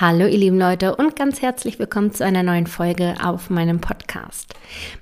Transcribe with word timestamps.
Hallo 0.00 0.26
ihr 0.26 0.38
lieben 0.38 0.58
Leute 0.58 0.96
und 0.96 1.16
ganz 1.16 1.42
herzlich 1.42 1.78
willkommen 1.78 2.12
zu 2.12 2.24
einer 2.24 2.42
neuen 2.42 2.66
Folge 2.66 3.14
auf 3.22 3.50
meinem 3.50 3.78
Podcast. 3.78 4.54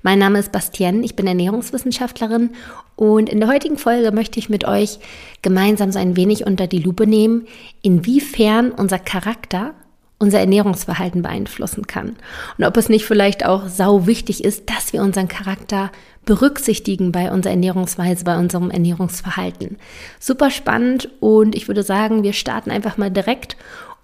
Mein 0.03 0.19
Name 0.19 0.41
ist 0.41 0.51
Bastienne, 0.51 1.05
ich 1.05 1.15
bin 1.15 1.29
Ernährungswissenschaftlerin 1.29 2.51
und 2.97 3.29
in 3.29 3.39
der 3.39 3.49
heutigen 3.49 3.79
Folge 3.79 4.11
möchte 4.11 4.41
ich 4.41 4.51
mit 4.51 4.65
euch 4.65 4.99
gemeinsam 5.43 5.93
so 5.93 6.01
ein 6.01 6.17
wenig 6.17 6.45
unter 6.45 6.67
die 6.67 6.81
Lupe 6.81 7.07
nehmen, 7.07 7.47
inwiefern 7.83 8.73
unser 8.73 8.99
Charakter 8.99 9.75
unser 10.19 10.41
Ernährungsverhalten 10.41 11.23
beeinflussen 11.23 11.87
kann. 11.87 12.17
Und 12.59 12.65
ob 12.65 12.77
es 12.77 12.91
nicht 12.91 13.07
vielleicht 13.07 13.47
auch 13.47 13.69
sau 13.69 14.07
wichtig 14.07 14.45
ist, 14.45 14.69
dass 14.69 14.93
wir 14.93 15.03
unseren 15.03 15.29
Charakter 15.29 15.91
berücksichtigen 16.27 17.11
bei 17.11 17.33
unserer 17.33 17.53
Ernährungsweise, 17.53 18.25
bei 18.25 18.37
unserem 18.37 18.71
Ernährungsverhalten. 18.71 19.79
Super 20.19 20.51
spannend 20.51 21.09
und 21.21 21.55
ich 21.55 21.69
würde 21.69 21.85
sagen, 21.85 22.23
wir 22.23 22.35
starten 22.35 22.71
einfach 22.71 22.99
mal 22.99 23.11
direkt 23.11 23.57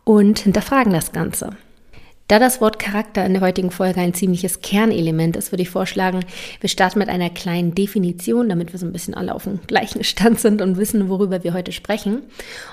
und 0.06 0.38
hinterfragen 0.38 0.92
das 0.92 1.12
Ganze. 1.12 1.50
Da 2.28 2.40
das 2.40 2.60
Wort 2.60 2.80
Charakter 2.80 3.24
in 3.24 3.34
der 3.34 3.42
heutigen 3.42 3.70
Folge 3.70 4.00
ein 4.00 4.14
ziemliches 4.14 4.60
Kernelement 4.60 5.36
ist, 5.36 5.52
würde 5.52 5.62
ich 5.62 5.70
vorschlagen, 5.70 6.24
wir 6.60 6.68
starten 6.68 6.98
mit 6.98 7.08
einer 7.08 7.30
kleinen 7.30 7.74
Definition, 7.74 8.48
damit 8.48 8.72
wir 8.72 8.80
so 8.80 8.86
ein 8.86 8.92
bisschen 8.92 9.14
alle 9.14 9.32
auf 9.32 9.44
dem 9.44 9.60
gleichen 9.66 10.02
Stand 10.02 10.40
sind 10.40 10.60
und 10.60 10.76
wissen, 10.76 11.08
worüber 11.08 11.44
wir 11.44 11.54
heute 11.54 11.70
sprechen. 11.70 12.22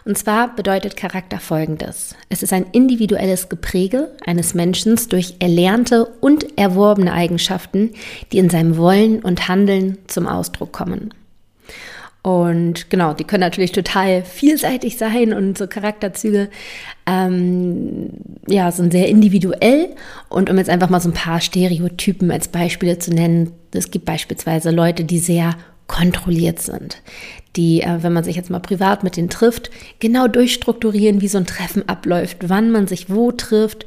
Und 0.06 0.18
zwar 0.18 0.56
bedeutet 0.56 0.96
Charakter 0.96 1.40
Folgendes. 1.40 2.16
Es 2.30 2.42
ist 2.42 2.52
ein 2.52 2.66
individuelles 2.72 3.48
Gepräge 3.48 4.12
eines 4.26 4.56
Menschen 4.56 5.00
durch 5.10 5.36
erlernte 5.38 6.06
und 6.20 6.58
erworbene 6.58 7.14
Eigenschaften, 7.14 7.92
die 8.32 8.40
in 8.40 8.50
seinem 8.50 8.78
Wollen 8.78 9.22
und 9.22 9.48
Handeln 9.48 10.00
zum 10.08 10.26
Ausdruck 10.26 10.72
kommen. 10.72 11.14
Und 12.24 12.90
genau, 12.90 13.14
die 13.14 13.26
können 13.26 13.42
natürlich 13.42 13.74
total 13.74 14.24
vielseitig 14.24 14.98
sein 14.98 15.34
und 15.34 15.58
so 15.58 15.68
Charakterzüge 15.68 16.50
ähm, 17.06 18.12
ja, 18.48 18.72
sind 18.72 18.94
sehr 18.94 19.10
individuell. 19.10 19.90
Und 20.30 20.50
um 20.50 20.58
jetzt 20.58 20.70
einfach 20.70 20.90
mal 20.90 21.02
so 21.02 21.10
ein 21.10 21.14
paar 21.14 21.42
Stereotypen 21.42 22.32
als 22.32 22.48
Beispiele 22.48 22.98
zu 22.98 23.12
nennen, 23.12 23.52
es 23.74 23.92
gibt 23.92 24.06
beispielsweise 24.06 24.72
Leute, 24.72 25.04
die 25.04 25.20
sehr 25.20 25.56
kontrolliert 25.88 26.62
sind, 26.62 27.02
die, 27.58 27.82
äh, 27.82 28.02
wenn 28.02 28.14
man 28.14 28.24
sich 28.24 28.38
jetzt 28.38 28.50
mal 28.50 28.60
privat 28.60 29.04
mit 29.04 29.18
denen 29.18 29.30
trifft, 29.30 29.70
genau 30.00 30.28
durchstrukturieren, 30.28 31.20
wie 31.22 31.28
so 31.28 31.38
ein 31.38 31.46
Treffen 31.46 31.88
abläuft, 31.90 32.38
wann 32.48 32.72
man 32.72 32.88
sich 32.88 33.10
wo 33.10 33.34
trifft, 33.34 33.86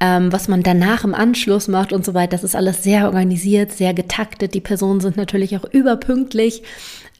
ähm, 0.00 0.32
was 0.32 0.48
man 0.48 0.62
danach 0.62 1.04
im 1.04 1.14
Anschluss 1.14 1.68
macht 1.68 1.92
und 1.92 2.04
so 2.04 2.12
weiter. 2.12 2.32
Das 2.32 2.44
ist 2.44 2.56
alles 2.56 2.82
sehr 2.82 3.06
organisiert, 3.06 3.72
sehr 3.72 3.94
getaktet. 3.94 4.54
Die 4.54 4.60
Personen 4.60 5.00
sind 5.00 5.16
natürlich 5.16 5.56
auch 5.56 5.64
überpünktlich. 5.64 6.62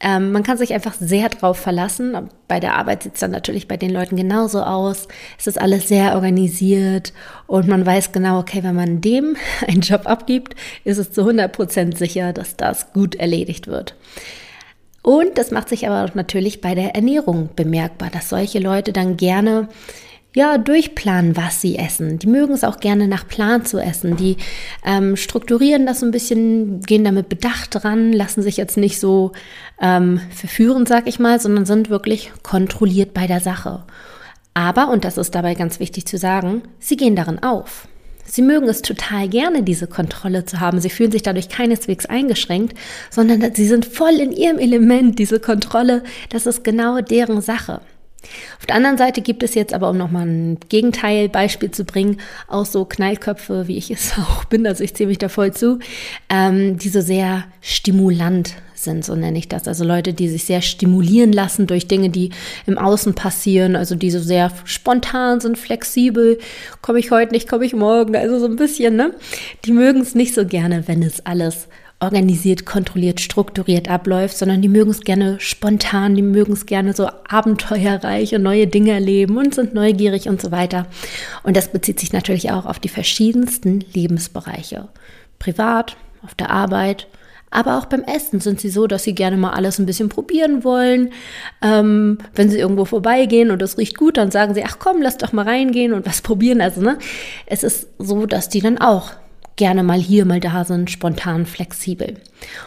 Ähm, 0.01 0.31
man 0.31 0.43
kann 0.43 0.57
sich 0.57 0.73
einfach 0.73 0.93
sehr 0.93 1.27
drauf 1.29 1.57
verlassen. 1.57 2.29
Bei 2.47 2.59
der 2.59 2.75
Arbeit 2.75 3.03
sieht 3.03 3.15
es 3.15 3.19
dann 3.19 3.31
natürlich 3.31 3.67
bei 3.67 3.75
den 3.75 3.91
Leuten 3.91 4.15
genauso 4.15 4.61
aus. 4.61 5.07
Es 5.37 5.47
ist 5.47 5.59
alles 5.59 5.87
sehr 5.89 6.15
organisiert 6.15 7.13
und 7.47 7.67
man 7.67 7.85
weiß 7.85 8.11
genau, 8.11 8.39
okay, 8.39 8.63
wenn 8.63 8.75
man 8.75 9.01
dem 9.01 9.35
einen 9.67 9.81
Job 9.81 10.03
abgibt, 10.05 10.55
ist 10.85 10.97
es 10.97 11.11
zu 11.11 11.21
100 11.21 11.51
Prozent 11.51 11.97
sicher, 11.97 12.31
dass 12.31 12.55
das 12.55 12.93
gut 12.93 13.15
erledigt 13.15 13.67
wird. 13.67 13.95
Und 15.01 15.37
das 15.37 15.51
macht 15.51 15.69
sich 15.69 15.87
aber 15.87 16.11
natürlich 16.13 16.61
bei 16.61 16.75
der 16.75 16.95
Ernährung 16.95 17.49
bemerkbar, 17.55 18.09
dass 18.09 18.29
solche 18.29 18.59
Leute 18.59 18.93
dann 18.93 19.17
gerne 19.17 19.69
ja, 20.39 20.57
durchplanen, 20.57 21.35
was 21.35 21.59
sie 21.59 21.75
essen. 21.75 22.17
Die 22.17 22.27
mögen 22.27 22.53
es 22.53 22.63
auch 22.63 22.79
gerne 22.79 23.09
nach 23.09 23.27
Plan 23.27 23.65
zu 23.65 23.77
essen. 23.77 24.15
Die 24.15 24.37
ähm, 24.85 25.17
strukturieren 25.17 25.85
das 25.85 26.01
ein 26.01 26.11
bisschen, 26.11 26.79
gehen 26.79 27.03
damit 27.03 27.27
bedacht 27.27 27.71
dran, 27.71 28.13
lassen 28.13 28.41
sich 28.41 28.55
jetzt 28.55 28.77
nicht 28.77 29.01
so 29.01 29.33
ähm, 29.81 30.21
verführen, 30.33 30.85
sag 30.85 31.09
ich 31.09 31.19
mal, 31.19 31.41
sondern 31.41 31.65
sind 31.65 31.89
wirklich 31.89 32.31
kontrolliert 32.41 33.13
bei 33.13 33.27
der 33.27 33.41
Sache. 33.41 33.83
Aber, 34.53 34.89
und 34.91 35.03
das 35.03 35.17
ist 35.17 35.35
dabei 35.35 35.55
ganz 35.55 35.81
wichtig 35.81 36.05
zu 36.05 36.17
sagen, 36.17 36.61
sie 36.79 36.95
gehen 36.95 37.17
darin 37.17 37.43
auf. 37.43 37.89
Sie 38.23 38.41
mögen 38.41 38.69
es 38.69 38.81
total 38.81 39.27
gerne, 39.27 39.63
diese 39.63 39.87
Kontrolle 39.87 40.45
zu 40.45 40.61
haben. 40.61 40.79
Sie 40.79 40.89
fühlen 40.89 41.11
sich 41.11 41.23
dadurch 41.23 41.49
keineswegs 41.49 42.05
eingeschränkt, 42.05 42.77
sondern 43.09 43.53
sie 43.55 43.67
sind 43.67 43.85
voll 43.85 44.13
in 44.21 44.31
ihrem 44.31 44.57
Element. 44.57 45.19
Diese 45.19 45.41
Kontrolle, 45.41 46.01
das 46.29 46.45
ist 46.45 46.63
genau 46.63 47.01
deren 47.01 47.41
Sache. 47.41 47.81
Auf 48.59 48.65
der 48.65 48.75
anderen 48.75 48.97
Seite 48.97 49.21
gibt 49.21 49.43
es 49.43 49.55
jetzt 49.55 49.73
aber, 49.73 49.89
um 49.89 49.97
nochmal 49.97 50.27
ein 50.27 50.57
Gegenteilbeispiel 50.67 51.71
zu 51.71 51.85
bringen, 51.85 52.17
auch 52.47 52.65
so 52.65 52.85
Knallköpfe, 52.85 53.67
wie 53.67 53.77
ich 53.77 53.91
es 53.91 54.13
auch 54.17 54.45
bin, 54.45 54.67
also 54.67 54.83
ich 54.83 54.93
ziehe 54.93 55.07
mich 55.07 55.17
da 55.17 55.29
voll 55.29 55.53
zu, 55.53 55.79
ähm, 56.29 56.77
die 56.77 56.89
so 56.89 57.01
sehr 57.01 57.45
stimulant 57.61 58.55
sind, 58.73 59.03
so 59.03 59.15
nenne 59.15 59.37
ich 59.37 59.47
das. 59.47 59.67
Also 59.67 59.83
Leute, 59.83 60.13
die 60.13 60.29
sich 60.29 60.45
sehr 60.45 60.61
stimulieren 60.61 61.33
lassen 61.33 61.67
durch 61.67 61.87
Dinge, 61.87 62.09
die 62.09 62.31
im 62.65 62.77
Außen 62.77 63.13
passieren, 63.13 63.75
also 63.75 63.95
die 63.95 64.11
so 64.11 64.19
sehr 64.19 64.51
spontan 64.63 65.39
sind, 65.39 65.57
flexibel, 65.57 66.39
komme 66.81 66.99
ich 66.99 67.11
heute 67.11 67.33
nicht, 67.33 67.49
komme 67.49 67.65
ich 67.65 67.73
morgen, 67.73 68.15
also 68.15 68.39
so 68.39 68.45
ein 68.45 68.55
bisschen, 68.55 68.95
ne? 68.95 69.13
Die 69.65 69.71
mögen 69.71 70.01
es 70.01 70.15
nicht 70.15 70.33
so 70.33 70.45
gerne, 70.45 70.87
wenn 70.87 71.03
es 71.03 71.25
alles 71.25 71.67
organisiert, 71.99 72.65
kontrolliert, 72.65 73.19
strukturiert 73.19 73.89
abläuft, 73.89 74.37
sondern 74.37 74.61
die 74.61 74.69
mögen 74.69 74.91
es 74.91 75.01
gerne 75.01 75.39
spontan, 75.39 76.15
die 76.15 76.21
mögen 76.21 76.53
es 76.53 76.65
gerne 76.65 76.93
so 76.93 77.09
abenteuerreich 77.27 78.33
und 78.33 78.43
neue 78.43 78.67
Dinge 78.67 78.91
erleben 78.91 79.37
und 79.37 79.53
sind 79.53 79.73
neugierig 79.73 80.29
und 80.29 80.41
so 80.41 80.51
weiter. 80.51 80.87
Und 81.43 81.57
das 81.57 81.71
bezieht 81.71 81.99
sich 81.99 82.13
natürlich 82.13 82.51
auch 82.51 82.65
auf 82.65 82.79
die 82.79 82.89
verschiedensten 82.89 83.83
Lebensbereiche. 83.93 84.87
Privat, 85.39 85.97
auf 86.23 86.35
der 86.35 86.51
Arbeit, 86.51 87.07
aber 87.51 87.77
auch 87.77 87.85
beim 87.85 88.03
Essen 88.03 88.39
sind 88.39 88.61
sie 88.61 88.69
so, 88.69 88.85
dass 88.87 89.03
sie 89.03 89.15
gerne 89.15 89.35
mal 89.35 89.51
alles 89.51 89.79
ein 89.79 89.85
bisschen 89.85 90.09
probieren 90.09 90.63
wollen. 90.63 91.11
Ähm, 91.61 92.19
wenn 92.35 92.49
sie 92.49 92.59
irgendwo 92.59 92.85
vorbeigehen 92.85 93.49
und 93.51 93.61
es 93.61 93.77
riecht 93.77 93.97
gut, 93.97 94.17
dann 94.17 94.31
sagen 94.31 94.53
sie, 94.53 94.63
ach 94.63 94.77
komm, 94.79 95.01
lass 95.01 95.17
doch 95.17 95.33
mal 95.33 95.45
reingehen 95.45 95.93
und 95.93 96.05
was 96.05 96.21
probieren. 96.21 96.61
Also, 96.61 96.81
ne, 96.81 96.99
es 97.47 97.63
ist 97.63 97.87
so, 97.97 98.25
dass 98.25 98.49
die 98.49 98.61
dann 98.61 98.77
auch 98.77 99.13
gerne 99.59 99.83
mal 99.83 99.99
hier, 99.99 100.25
mal 100.25 100.39
da 100.39 100.63
sind, 100.63 100.89
spontan, 100.89 101.45
flexibel. 101.45 102.15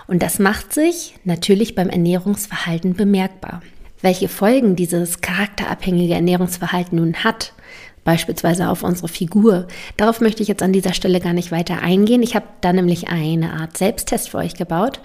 Und 0.07 0.23
das 0.23 0.39
macht 0.39 0.75
sich 0.75 1.15
natürlich 1.25 1.75
beim 1.75 1.89
Ernährungsverhalten 1.89 2.95
bemerkbar. 2.95 3.63
Welche 4.03 4.29
Folgen 4.29 4.77
dieses 4.77 5.23
charakterabhängige 5.23 6.13
Ernährungsverhalten 6.15 6.99
nun 6.99 7.25
hat, 7.25 7.55
beispielsweise 8.05 8.69
auf 8.69 8.83
unsere 8.83 9.09
Figur. 9.09 9.69
Darauf 9.97 10.21
möchte 10.21 10.43
ich 10.43 10.49
jetzt 10.49 10.63
an 10.63 10.73
dieser 10.73 10.93
Stelle 10.93 11.21
gar 11.21 11.33
nicht 11.33 11.51
weiter 11.51 11.81
eingehen. 11.81 12.23
Ich 12.23 12.35
habe 12.35 12.47
da 12.61 12.73
nämlich 12.73 13.09
eine 13.09 13.55
Art 13.55 13.79
Selbsttest 13.79 14.29
für 14.29 14.39
euch 14.39 14.55
gebaut, 14.55 15.01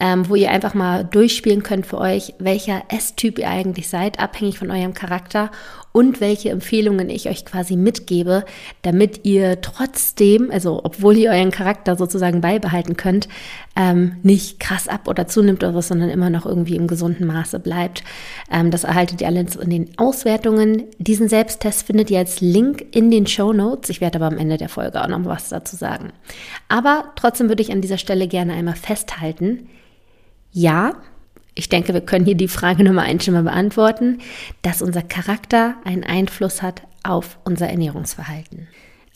ähm, 0.00 0.28
wo 0.28 0.34
ihr 0.34 0.50
einfach 0.50 0.74
mal 0.74 1.04
durchspielen 1.04 1.62
könnt 1.62 1.86
für 1.86 1.98
euch, 1.98 2.34
welcher 2.38 2.82
S-Typ 2.88 3.38
ihr 3.38 3.48
eigentlich 3.48 3.88
seid, 3.88 4.20
abhängig 4.20 4.58
von 4.58 4.70
eurem 4.70 4.94
Charakter 4.94 5.50
und 5.96 6.20
welche 6.20 6.50
Empfehlungen 6.50 7.08
ich 7.08 7.26
euch 7.26 7.46
quasi 7.46 7.74
mitgebe, 7.74 8.44
damit 8.82 9.24
ihr 9.24 9.62
trotzdem, 9.62 10.50
also 10.50 10.82
obwohl 10.84 11.16
ihr 11.16 11.30
euren 11.30 11.50
Charakter 11.50 11.96
sozusagen 11.96 12.42
beibehalten 12.42 12.98
könnt, 12.98 13.28
ähm, 13.76 14.16
nicht 14.22 14.60
krass 14.60 14.88
ab 14.88 15.08
oder 15.08 15.26
zunimmt 15.26 15.64
oder 15.64 15.74
was, 15.74 15.88
sondern 15.88 16.10
immer 16.10 16.28
noch 16.28 16.44
irgendwie 16.44 16.76
im 16.76 16.86
gesunden 16.86 17.26
Maße 17.26 17.60
bleibt. 17.60 18.04
Ähm, 18.52 18.70
das 18.70 18.84
erhaltet 18.84 19.22
ihr 19.22 19.26
alles 19.26 19.56
in 19.56 19.70
den 19.70 19.98
Auswertungen. 19.98 20.84
Diesen 20.98 21.30
Selbsttest 21.30 21.86
findet 21.86 22.10
ihr 22.10 22.18
als 22.18 22.42
Link 22.42 22.84
in 22.94 23.10
den 23.10 23.26
Show 23.26 23.54
Notes. 23.54 23.88
Ich 23.88 24.02
werde 24.02 24.16
aber 24.16 24.26
am 24.26 24.36
Ende 24.36 24.58
der 24.58 24.68
Folge 24.68 25.02
auch 25.02 25.08
noch 25.08 25.24
was 25.24 25.48
dazu 25.48 25.76
sagen. 25.76 26.12
Aber 26.68 27.12
trotzdem 27.16 27.48
würde 27.48 27.62
ich 27.62 27.72
an 27.72 27.80
dieser 27.80 27.96
Stelle 27.96 28.28
gerne 28.28 28.52
einmal 28.52 28.76
festhalten, 28.76 29.68
ja, 30.56 30.94
ich 31.54 31.68
denke, 31.68 31.92
wir 31.92 32.00
können 32.00 32.24
hier 32.24 32.34
die 32.34 32.48
Frage 32.48 32.82
Nummer 32.82 33.02
eins 33.02 33.26
schon 33.26 33.34
mal 33.34 33.42
beantworten, 33.42 34.20
dass 34.62 34.80
unser 34.80 35.02
Charakter 35.02 35.74
einen 35.84 36.02
Einfluss 36.02 36.62
hat 36.62 36.82
auf 37.02 37.38
unser 37.44 37.68
Ernährungsverhalten. 37.68 38.66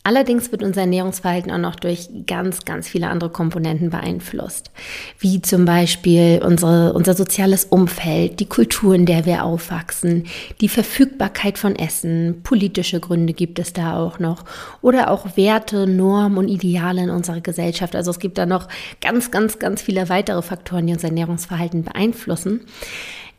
Allerdings 0.02 0.50
wird 0.50 0.62
unser 0.62 0.80
Ernährungsverhalten 0.80 1.52
auch 1.52 1.58
noch 1.58 1.76
durch 1.76 2.08
ganz, 2.26 2.64
ganz 2.64 2.88
viele 2.88 3.08
andere 3.08 3.28
Komponenten 3.28 3.90
beeinflusst, 3.90 4.70
wie 5.18 5.42
zum 5.42 5.66
Beispiel 5.66 6.40
unsere, 6.42 6.94
unser 6.94 7.12
soziales 7.12 7.66
Umfeld, 7.66 8.40
die 8.40 8.48
Kultur, 8.48 8.94
in 8.94 9.04
der 9.04 9.26
wir 9.26 9.44
aufwachsen, 9.44 10.24
die 10.62 10.70
Verfügbarkeit 10.70 11.58
von 11.58 11.76
Essen, 11.76 12.40
politische 12.42 12.98
Gründe 12.98 13.34
gibt 13.34 13.58
es 13.58 13.74
da 13.74 13.98
auch 13.98 14.18
noch 14.18 14.44
oder 14.80 15.10
auch 15.10 15.36
Werte, 15.36 15.86
Normen 15.86 16.38
und 16.38 16.48
Ideale 16.48 17.02
in 17.02 17.10
unserer 17.10 17.42
Gesellschaft. 17.42 17.94
Also 17.94 18.10
es 18.10 18.18
gibt 18.18 18.38
da 18.38 18.46
noch 18.46 18.68
ganz, 19.02 19.30
ganz, 19.30 19.58
ganz 19.58 19.82
viele 19.82 20.08
weitere 20.08 20.40
Faktoren, 20.40 20.86
die 20.86 20.94
unser 20.94 21.08
Ernährungsverhalten 21.08 21.84
beeinflussen. 21.84 22.62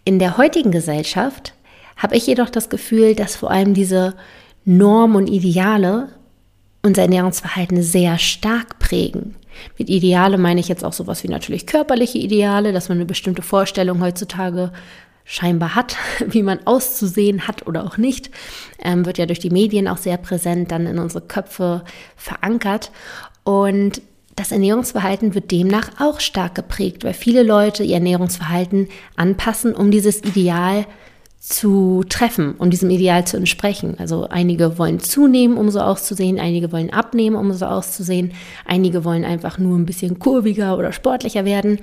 In 0.05 0.19
der 0.19 0.37
heutigen 0.37 0.71
Gesellschaft 0.71 1.55
habe 1.97 2.15
ich 2.15 2.27
jedoch 2.27 2.51
das 2.51 2.69
Gefühl, 2.69 3.15
dass 3.15 3.35
vor 3.35 3.49
allem 3.49 3.73
diese 3.73 4.13
Normen 4.63 5.15
und 5.15 5.27
Ideale 5.27 6.09
unser 6.83 7.03
Ernährungsverhalten 7.03 7.81
sehr 7.83 8.17
stark 8.17 8.79
prägen. 8.79 9.35
Mit 9.77 9.89
Ideale 9.89 10.37
meine 10.37 10.59
ich 10.59 10.67
jetzt 10.67 10.83
auch 10.83 10.93
sowas 10.93 11.23
wie 11.23 11.27
natürlich 11.27 11.67
körperliche 11.67 12.17
Ideale, 12.17 12.73
dass 12.73 12.89
man 12.89 12.97
eine 12.97 13.05
bestimmte 13.05 13.41
Vorstellung 13.41 14.01
heutzutage 14.01 14.71
scheinbar 15.23 15.75
hat, 15.75 15.97
wie 16.27 16.43
man 16.43 16.65
auszusehen 16.65 17.47
hat 17.47 17.67
oder 17.67 17.85
auch 17.85 17.97
nicht, 17.97 18.31
ähm, 18.83 19.05
wird 19.05 19.17
ja 19.17 19.25
durch 19.25 19.39
die 19.39 19.49
Medien 19.49 19.87
auch 19.87 19.97
sehr 19.97 20.17
präsent 20.17 20.71
dann 20.71 20.87
in 20.87 20.99
unsere 20.99 21.21
Köpfe 21.21 21.83
verankert. 22.15 22.91
Und 23.43 24.01
das 24.35 24.51
Ernährungsverhalten 24.51 25.35
wird 25.35 25.51
demnach 25.51 25.89
auch 25.99 26.19
stark 26.19 26.55
geprägt, 26.55 27.03
weil 27.03 27.13
viele 27.13 27.43
Leute 27.43 27.83
ihr 27.83 27.95
Ernährungsverhalten 27.95 28.87
anpassen, 29.15 29.75
um 29.75 29.91
dieses 29.91 30.23
Ideal 30.23 30.85
zu 31.41 32.03
treffen, 32.07 32.53
um 32.59 32.69
diesem 32.69 32.91
Ideal 32.91 33.25
zu 33.25 33.35
entsprechen. 33.35 33.95
Also 33.97 34.27
einige 34.29 34.77
wollen 34.77 34.99
zunehmen, 34.99 35.57
um 35.57 35.71
so 35.71 35.79
auszusehen, 35.79 36.39
einige 36.39 36.71
wollen 36.71 36.91
abnehmen, 36.91 37.35
um 37.35 37.51
so 37.51 37.65
auszusehen, 37.65 38.33
einige 38.63 39.03
wollen 39.03 39.25
einfach 39.25 39.57
nur 39.57 39.75
ein 39.75 39.87
bisschen 39.87 40.19
kurviger 40.19 40.77
oder 40.77 40.93
sportlicher 40.93 41.43
werden. 41.43 41.79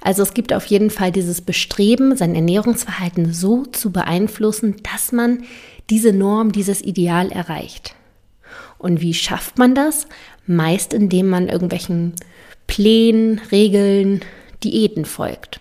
Also 0.00 0.22
es 0.22 0.32
gibt 0.32 0.52
auf 0.52 0.64
jeden 0.66 0.90
Fall 0.90 1.10
dieses 1.10 1.40
Bestreben, 1.40 2.16
sein 2.16 2.36
Ernährungsverhalten 2.36 3.34
so 3.34 3.66
zu 3.66 3.90
beeinflussen, 3.90 4.76
dass 4.84 5.10
man 5.10 5.42
diese 5.90 6.12
Norm, 6.12 6.52
dieses 6.52 6.80
Ideal 6.80 7.32
erreicht. 7.32 7.96
Und 8.78 9.00
wie 9.00 9.14
schafft 9.14 9.58
man 9.58 9.74
das? 9.74 10.06
Meist 10.46 10.94
indem 10.94 11.28
man 11.28 11.48
irgendwelchen 11.48 12.12
Plänen, 12.68 13.40
Regeln, 13.50 14.20
Diäten 14.62 15.04
folgt. 15.04 15.60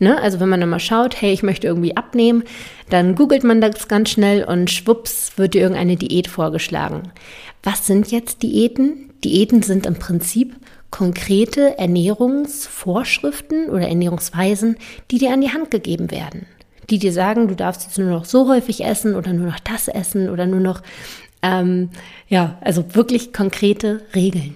Ne? 0.00 0.20
Also 0.20 0.40
wenn 0.40 0.48
man 0.48 0.60
dann 0.60 0.70
mal 0.70 0.80
schaut, 0.80 1.20
hey, 1.20 1.30
ich 1.30 1.42
möchte 1.42 1.66
irgendwie 1.66 1.94
abnehmen, 1.96 2.42
dann 2.88 3.14
googelt 3.14 3.44
man 3.44 3.60
das 3.60 3.86
ganz 3.86 4.08
schnell 4.08 4.44
und 4.44 4.70
schwupps 4.70 5.32
wird 5.36 5.52
dir 5.52 5.60
irgendeine 5.60 5.96
Diät 5.96 6.26
vorgeschlagen. 6.26 7.12
Was 7.62 7.86
sind 7.86 8.10
jetzt 8.10 8.42
Diäten? 8.42 9.10
Diäten 9.22 9.62
sind 9.62 9.84
im 9.84 9.96
Prinzip 9.96 10.56
konkrete 10.90 11.78
Ernährungsvorschriften 11.78 13.68
oder 13.68 13.88
Ernährungsweisen, 13.88 14.76
die 15.10 15.18
dir 15.18 15.34
an 15.34 15.42
die 15.42 15.52
Hand 15.52 15.70
gegeben 15.70 16.10
werden. 16.10 16.46
Die 16.88 16.98
dir 16.98 17.12
sagen, 17.12 17.46
du 17.46 17.54
darfst 17.54 17.84
jetzt 17.84 17.98
nur 17.98 18.08
noch 18.08 18.24
so 18.24 18.48
häufig 18.48 18.82
essen 18.82 19.14
oder 19.14 19.34
nur 19.34 19.48
noch 19.48 19.60
das 19.60 19.86
essen 19.86 20.30
oder 20.30 20.46
nur 20.46 20.60
noch, 20.60 20.80
ähm, 21.42 21.90
ja, 22.26 22.56
also 22.62 22.94
wirklich 22.94 23.34
konkrete 23.34 24.00
Regeln. 24.14 24.54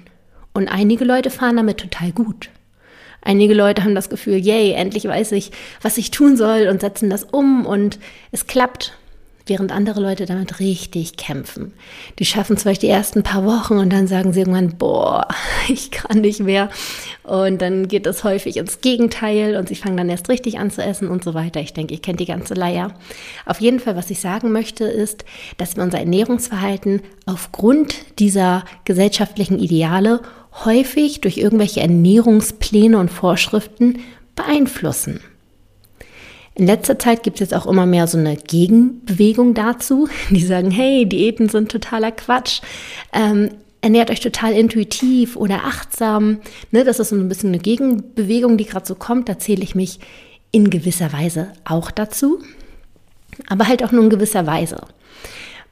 Und 0.54 0.68
einige 0.68 1.04
Leute 1.04 1.28
fahren 1.28 1.56
damit 1.56 1.78
total 1.78 2.12
gut. 2.12 2.48
Einige 3.24 3.54
Leute 3.54 3.82
haben 3.82 3.94
das 3.94 4.10
Gefühl, 4.10 4.36
yay, 4.36 4.72
endlich 4.72 5.06
weiß 5.06 5.32
ich, 5.32 5.50
was 5.82 5.98
ich 5.98 6.10
tun 6.10 6.36
soll 6.36 6.68
und 6.68 6.82
setzen 6.82 7.10
das 7.10 7.24
um 7.24 7.66
und 7.66 7.98
es 8.30 8.46
klappt. 8.46 8.92
Während 9.46 9.72
andere 9.72 10.00
Leute 10.00 10.24
damit 10.24 10.58
richtig 10.58 11.18
kämpfen. 11.18 11.74
Die 12.18 12.24
schaffen 12.24 12.56
es 12.56 12.62
vielleicht 12.62 12.80
die 12.80 12.88
ersten 12.88 13.22
paar 13.22 13.44
Wochen 13.44 13.76
und 13.76 13.92
dann 13.92 14.06
sagen 14.06 14.32
sie 14.32 14.40
irgendwann, 14.40 14.78
boah, 14.78 15.28
ich 15.68 15.90
kann 15.90 16.22
nicht 16.22 16.40
mehr. 16.40 16.70
Und 17.24 17.60
dann 17.60 17.86
geht 17.86 18.06
es 18.06 18.24
häufig 18.24 18.56
ins 18.56 18.80
Gegenteil 18.80 19.56
und 19.56 19.68
sie 19.68 19.74
fangen 19.74 19.98
dann 19.98 20.08
erst 20.08 20.30
richtig 20.30 20.58
an 20.58 20.70
zu 20.70 20.82
essen 20.82 21.08
und 21.08 21.22
so 21.22 21.34
weiter. 21.34 21.60
Ich 21.60 21.74
denke, 21.74 21.92
ihr 21.92 22.00
kennt 22.00 22.20
die 22.20 22.24
ganze 22.24 22.54
Leier. 22.54 22.94
Auf 23.44 23.60
jeden 23.60 23.80
Fall, 23.80 23.96
was 23.96 24.08
ich 24.08 24.18
sagen 24.18 24.50
möchte, 24.50 24.84
ist, 24.84 25.26
dass 25.58 25.76
wir 25.76 25.82
unser 25.82 25.98
Ernährungsverhalten 25.98 27.02
aufgrund 27.26 28.18
dieser 28.18 28.64
gesellschaftlichen 28.86 29.58
Ideale 29.58 30.22
häufig 30.64 31.20
durch 31.20 31.38
irgendwelche 31.38 31.80
Ernährungspläne 31.80 32.98
und 32.98 33.10
Vorschriften 33.10 34.00
beeinflussen. 34.36 35.20
In 36.54 36.66
letzter 36.66 36.98
Zeit 36.98 37.24
gibt 37.24 37.36
es 37.36 37.40
jetzt 37.40 37.54
auch 37.54 37.66
immer 37.66 37.84
mehr 37.84 38.06
so 38.06 38.16
eine 38.16 38.36
Gegenbewegung 38.36 39.54
dazu, 39.54 40.08
die 40.30 40.44
sagen, 40.44 40.70
hey, 40.70 41.06
Diäten 41.06 41.48
sind 41.48 41.70
totaler 41.70 42.12
Quatsch. 42.12 42.60
Ähm, 43.12 43.50
ernährt 43.80 44.10
euch 44.10 44.20
total 44.20 44.52
intuitiv 44.52 45.36
oder 45.36 45.64
achtsam. 45.64 46.38
Ne, 46.70 46.84
das 46.84 47.00
ist 47.00 47.08
so 47.08 47.16
ein 47.16 47.28
bisschen 47.28 47.50
eine 47.50 47.58
Gegenbewegung, 47.58 48.56
die 48.56 48.66
gerade 48.66 48.86
so 48.86 48.94
kommt. 48.94 49.28
Da 49.28 49.38
zähle 49.38 49.64
ich 49.64 49.74
mich 49.74 49.98
in 50.52 50.70
gewisser 50.70 51.12
Weise 51.12 51.52
auch 51.64 51.90
dazu. 51.90 52.40
Aber 53.48 53.66
halt 53.66 53.82
auch 53.82 53.90
nur 53.90 54.04
in 54.04 54.10
gewisser 54.10 54.46
Weise. 54.46 54.80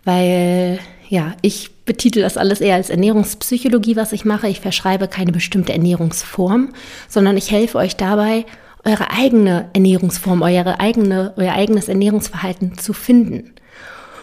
Weil 0.05 0.81
ja, 1.13 1.35
ich 1.43 1.85
betitel 1.85 2.23
das 2.23 2.39
alles 2.39 2.63
eher 2.63 2.77
als 2.77 2.89
Ernährungspsychologie, 2.89 3.97
was 3.97 4.15
ich 4.15 4.25
mache. 4.25 4.49
Ich 4.49 4.63
verschreibe 4.63 5.09
keine 5.09 5.31
bestimmte 5.31 5.75
Ernährungsform, 5.75 6.71
sondern 7.07 7.37
ich 7.37 7.51
helfe 7.51 7.77
euch 7.77 7.97
dabei, 7.97 8.47
eure 8.83 9.11
eigene 9.11 9.69
Ernährungsform, 9.75 10.41
eure 10.41 10.81
eigene, 10.81 11.35
euer 11.37 11.53
eigenes 11.53 11.89
Ernährungsverhalten 11.89 12.79
zu 12.79 12.95
finden. 12.95 13.53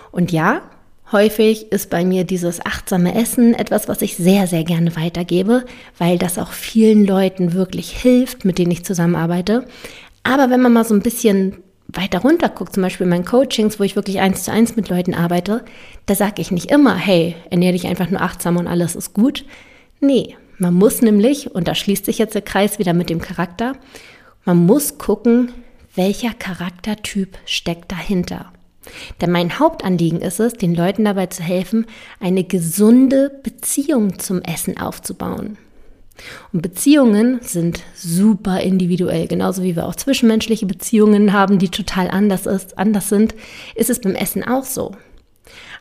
Und 0.10 0.32
ja, 0.32 0.64
häufig 1.12 1.72
ist 1.72 1.92
bei 1.92 2.04
mir 2.04 2.24
dieses 2.24 2.66
achtsame 2.66 3.14
Essen 3.14 3.54
etwas, 3.54 3.88
was 3.88 4.02
ich 4.02 4.18
sehr, 4.18 4.48
sehr 4.48 4.64
gerne 4.64 4.96
weitergebe, 4.96 5.66
weil 6.00 6.18
das 6.18 6.40
auch 6.40 6.54
vielen 6.54 7.06
Leuten 7.06 7.54
wirklich 7.54 7.92
hilft, 7.92 8.46
mit 8.46 8.58
denen 8.58 8.72
ich 8.72 8.84
zusammenarbeite. 8.84 9.68
Aber 10.24 10.50
wenn 10.50 10.62
man 10.62 10.74
mal 10.74 10.86
so 10.86 10.96
ein 10.96 11.04
bisschen 11.04 11.58
weiter 11.94 12.20
runter 12.20 12.50
guckt, 12.50 12.74
zum 12.74 12.84
Beispiel 12.84 13.06
in 13.06 13.10
meinen 13.10 13.26
Coachings, 13.26 13.80
wo 13.80 13.84
ich 13.84 13.96
wirklich 13.96 14.20
eins 14.20 14.44
zu 14.44 14.52
eins 14.52 14.76
mit 14.76 14.90
Leuten 14.90 15.14
arbeite, 15.14 15.64
da 16.06 16.16
sage 16.16 16.42
ich 16.42 16.52
nicht 16.52 16.72
immer, 16.72 16.96
hey, 16.96 17.36
ernähre 17.50 17.74
dich 17.74 17.88
einfach 17.88 18.10
nur 18.10 18.22
achtsam 18.22 18.58
und 18.58 18.68
alles 18.68 18.96
ist 18.96 19.14
gut. 19.14 19.46
Nee, 20.00 20.36
man 20.58 20.74
muss 20.74 21.02
nämlich, 21.02 21.54
und 21.54 21.68
da 21.68 21.76
schließt 21.76 22.06
sich 22.06 22.18
jetzt 22.18 22.36
der 22.36 22.42
Kreis 22.42 22.80
wieder 22.80 22.94
mit 22.94 23.10
dem 23.10 23.22
Charakter, 23.22 23.74
man 24.46 24.66
muss 24.66 24.98
gucken, 24.98 25.52
welcher 25.96 26.34
Charaktertyp 26.34 27.38
steckt 27.46 27.92
dahinter. 27.92 28.52
Denn 29.22 29.32
mein 29.32 29.60
Hauptanliegen 29.60 30.22
ist 30.22 30.40
es, 30.40 30.54
den 30.54 30.74
Leuten 30.74 31.06
dabei 31.06 31.28
zu 31.28 31.44
helfen, 31.44 31.86
eine 32.20 32.44
gesunde 32.44 33.30
Beziehung 33.44 34.20
zum 34.20 34.42
Essen 34.42 34.80
aufzubauen. 34.80 35.58
Und 36.54 36.62
Beziehungen 36.62 37.40
sind 37.42 37.82
super 37.96 38.62
individuell, 38.62 39.28
genauso 39.28 39.64
wie 39.64 39.76
wir 39.76 39.88
auch 39.88 39.96
zwischenmenschliche 39.96 40.66
Beziehungen 40.66 41.34
haben, 41.34 41.60
die 41.60 41.70
total 41.70 42.10
anders, 42.10 42.46
ist, 42.46 42.78
anders 42.78 43.10
sind, 43.10 43.36
ist 43.76 43.90
es 43.90 44.00
beim 44.00 44.16
Essen 44.16 44.44
auch 44.44 44.64
so. 44.64 44.96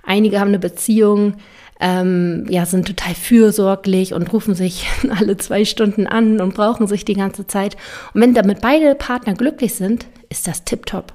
Einige 0.02 0.40
haben 0.40 0.49
eine 0.49 0.58
Beziehung, 0.58 1.35
ähm, 1.81 2.46
ja, 2.49 2.67
sind 2.67 2.87
total 2.87 3.14
fürsorglich 3.14 4.14
und 4.14 4.32
rufen 4.32 4.55
sich 4.55 4.87
alle 5.11 5.37
zwei 5.37 5.64
Stunden 5.64 6.06
an 6.06 6.41
und 6.41 6.55
brauchen 6.55 6.87
sich 6.87 7.05
die 7.05 7.14
ganze 7.14 7.46
Zeit. 7.46 7.76
Und 8.14 8.20
wenn 8.20 8.34
damit 8.34 8.61
beide 8.61 8.94
Partner 8.94 9.34
glücklich 9.34 9.75
sind, 9.75 10.06
ist 10.29 10.46
das 10.46 10.64
tipptopp. 10.64 11.14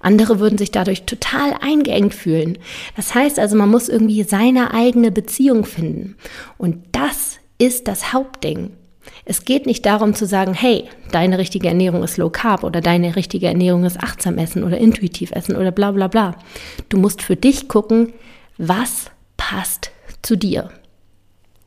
Andere 0.00 0.38
würden 0.38 0.58
sich 0.58 0.70
dadurch 0.70 1.04
total 1.04 1.54
eingeengt 1.60 2.14
fühlen. 2.14 2.58
Das 2.94 3.14
heißt 3.14 3.38
also, 3.38 3.56
man 3.56 3.70
muss 3.70 3.88
irgendwie 3.88 4.22
seine 4.22 4.72
eigene 4.72 5.10
Beziehung 5.10 5.64
finden. 5.64 6.16
Und 6.58 6.84
das 6.92 7.38
ist 7.58 7.88
das 7.88 8.12
Hauptding. 8.12 8.70
Es 9.24 9.44
geht 9.44 9.66
nicht 9.66 9.86
darum 9.86 10.14
zu 10.14 10.26
sagen, 10.26 10.54
hey, 10.54 10.88
deine 11.12 11.38
richtige 11.38 11.68
Ernährung 11.68 12.02
ist 12.02 12.16
Low 12.16 12.30
Carb 12.30 12.64
oder 12.64 12.80
deine 12.80 13.16
richtige 13.16 13.46
Ernährung 13.46 13.84
ist 13.84 14.02
achtsam 14.02 14.38
essen 14.38 14.64
oder 14.64 14.78
intuitiv 14.78 15.32
essen 15.32 15.56
oder 15.56 15.70
bla 15.70 15.92
bla 15.92 16.08
bla. 16.08 16.36
Du 16.88 16.98
musst 16.98 17.22
für 17.22 17.36
dich 17.36 17.68
gucken, 17.68 18.12
was 18.58 19.06
passt 19.36 19.90
zu 20.22 20.36
dir. 20.36 20.70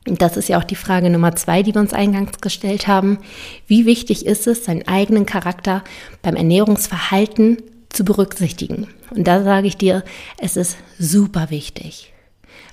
Und 0.08 0.22
das 0.22 0.36
ist 0.36 0.48
ja 0.48 0.58
auch 0.58 0.64
die 0.64 0.76
Frage 0.76 1.10
Nummer 1.10 1.36
zwei, 1.36 1.62
die 1.62 1.74
wir 1.74 1.80
uns 1.80 1.92
eingangs 1.92 2.40
gestellt 2.40 2.88
haben. 2.88 3.18
Wie 3.66 3.84
wichtig 3.84 4.26
ist 4.26 4.46
es, 4.46 4.64
seinen 4.64 4.88
eigenen 4.88 5.26
Charakter 5.26 5.84
beim 6.22 6.36
Ernährungsverhalten 6.36 7.58
zu 7.90 8.04
berücksichtigen? 8.04 8.88
Und 9.10 9.26
da 9.26 9.42
sage 9.42 9.66
ich 9.66 9.76
dir, 9.76 10.02
es 10.38 10.56
ist 10.56 10.78
super 10.98 11.50
wichtig. 11.50 12.12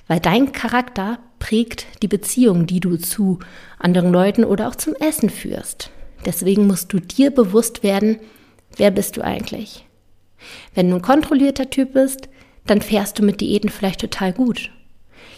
Weil 0.06 0.20
dein 0.20 0.52
Charakter 0.52 1.18
prägt 1.38 1.86
die 2.02 2.08
Beziehung, 2.08 2.66
die 2.66 2.80
du 2.80 2.96
zu 2.96 3.38
anderen 3.78 4.12
Leuten 4.12 4.44
oder 4.44 4.68
auch 4.68 4.76
zum 4.76 4.94
Essen 4.94 5.30
führst. 5.30 5.90
Deswegen 6.24 6.66
musst 6.66 6.92
du 6.92 7.00
dir 7.00 7.30
bewusst 7.30 7.82
werden, 7.82 8.18
wer 8.76 8.90
bist 8.90 9.16
du 9.16 9.22
eigentlich? 9.22 9.86
Wenn 10.74 10.90
du 10.90 10.96
ein 10.96 11.02
kontrollierter 11.02 11.70
Typ 11.70 11.94
bist, 11.94 12.28
dann 12.66 12.82
fährst 12.82 13.18
du 13.18 13.22
mit 13.22 13.40
Diäten 13.40 13.70
vielleicht 13.70 14.00
total 14.00 14.32
gut. 14.32 14.70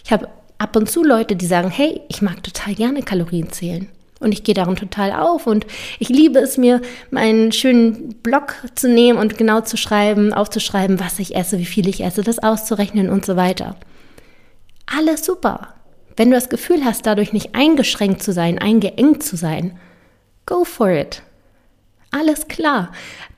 Ich 0.04 0.12
habe 0.12 0.28
ab 0.58 0.76
und 0.76 0.90
zu 0.90 1.04
Leute, 1.04 1.36
die 1.36 1.46
sagen, 1.46 1.70
hey, 1.70 2.00
ich 2.08 2.22
mag 2.22 2.42
total 2.42 2.74
gerne 2.74 3.02
Kalorien 3.02 3.50
zählen. 3.50 3.88
Und 4.20 4.32
ich 4.32 4.44
gehe 4.44 4.54
darin 4.54 4.76
total 4.76 5.12
auf 5.12 5.46
und 5.46 5.66
ich 5.98 6.10
liebe 6.10 6.40
es 6.40 6.58
mir, 6.58 6.82
meinen 7.10 7.52
schönen 7.52 8.16
Blog 8.16 8.54
zu 8.74 8.86
nehmen 8.86 9.18
und 9.18 9.38
genau 9.38 9.62
zu 9.62 9.78
schreiben, 9.78 10.34
aufzuschreiben, 10.34 11.00
was 11.00 11.18
ich 11.18 11.34
esse, 11.34 11.58
wie 11.58 11.64
viel 11.64 11.88
ich 11.88 12.04
esse, 12.04 12.22
das 12.22 12.38
auszurechnen 12.38 13.08
und 13.08 13.24
so 13.24 13.36
weiter. 13.36 13.76
Alles 14.84 15.24
super. 15.24 15.74
Wenn 16.16 16.30
du 16.30 16.34
das 16.34 16.48
Gefühl 16.48 16.84
hast, 16.84 17.06
dadurch 17.06 17.32
nicht 17.32 17.54
eingeschränkt 17.54 18.22
zu 18.22 18.32
sein, 18.32 18.58
eingeengt 18.58 19.22
zu 19.22 19.36
sein, 19.36 19.78
go 20.46 20.64
for 20.64 20.90
it. 20.90 21.22
Alles 22.10 22.48
klar. 22.48 22.90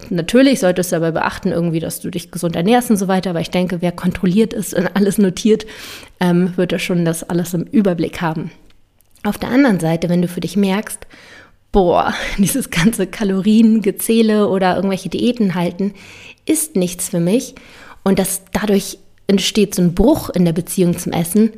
Natürlich 0.09 0.61
solltest 0.61 0.93
du 0.93 0.97
dabei 0.97 1.11
beachten, 1.11 1.53
irgendwie, 1.53 1.81
dass 1.81 2.01
du 2.01 2.11
dich 2.11 2.31
gesund 2.31 2.57
ernährst 2.57 2.91
und 2.91 2.97
so 2.97 3.07
weiter, 3.07 3.31
aber 3.31 3.41
ich 3.41 3.51
denke, 3.51 3.83
wer 3.83 3.93
kontrolliert 3.93 4.55
ist 4.55 4.75
und 4.75 4.87
alles 4.97 5.19
notiert, 5.19 5.67
ähm, 6.21 6.57
wird 6.57 6.73
ja 6.73 6.79
schon 6.79 7.05
das 7.05 7.23
alles 7.29 7.55
im 7.55 7.65
Überblick 7.65 8.21
haben. 8.21 8.51
Auf 9.25 9.39
der 9.39 9.51
anderen 9.51 9.79
Seite, 9.79 10.09
wenn 10.09 10.23
du 10.23 10.29
für 10.29 10.41
dich 10.41 10.57
merkst, 10.57 11.07
boah, 11.71 12.15
dieses 12.39 12.71
ganze 12.71 13.07
Kaloriengezähle 13.07 14.49
oder 14.49 14.77
irgendwelche 14.77 15.11
Diäten 15.11 15.55
halten, 15.55 15.95
ist 16.47 16.77
nichts 16.77 17.11
für 17.11 17.21
mich 17.21 17.55
und 18.03 18.19
dass 18.19 18.43
dadurch 18.53 18.99
entsteht 19.27 19.75
so 19.75 19.83
ein 19.83 19.95
Bruch 19.95 20.31
in 20.31 20.45
der 20.45 20.53
Beziehung 20.53 20.99
zum 20.99 21.13
Essen, 21.13 21.53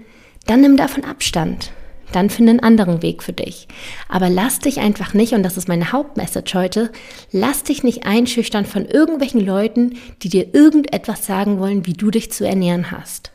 dann 0.47 0.61
nimm 0.61 0.77
davon 0.77 1.05
Abstand. 1.05 1.73
Dann 2.13 2.31
finde 2.31 2.51
einen 2.51 2.61
anderen 2.61 3.03
Weg 3.03 3.23
für 3.23 3.33
dich. 3.33 3.67
Aber 4.09 4.31
lass 4.31 4.61
dich 4.61 4.79
einfach 4.79 5.15
nicht, 5.15 5.33
und 5.33 5.43
das 5.43 5.57
ist 5.57 5.67
meine 5.67 5.91
Hauptmessage 5.91 6.55
heute, 6.55 6.93
lass 7.33 7.65
dich 7.65 7.83
nicht 7.83 8.07
einschüchtern 8.07 8.67
von 8.67 8.85
irgendwelchen 8.85 9.45
Leuten, 9.45 9.99
die 10.23 10.29
dir 10.29 10.55
irgendetwas 10.55 11.27
sagen 11.27 11.59
wollen, 11.59 11.87
wie 11.87 11.95
du 11.95 12.11
dich 12.11 12.31
zu 12.31 12.47
ernähren 12.47 12.93
hast. 12.93 13.33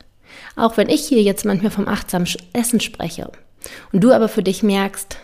Auch 0.56 0.76
wenn 0.76 0.88
ich 0.88 1.02
hier 1.02 1.22
jetzt 1.22 1.44
manchmal 1.44 1.70
vom 1.70 1.88
achtsamen 1.88 2.28
Essen 2.54 2.80
spreche 2.80 3.30
und 3.92 4.02
du 4.02 4.12
aber 4.12 4.28
für 4.28 4.42
dich 4.42 4.62
merkst, 4.62 5.18